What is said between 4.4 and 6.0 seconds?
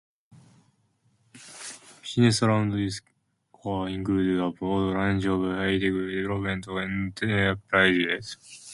a broad range of high-tech